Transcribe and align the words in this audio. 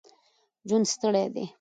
ژوند 0.67 0.85
ستړی 0.93 1.23
دی 1.35 1.45